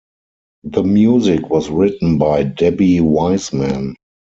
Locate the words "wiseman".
3.01-3.93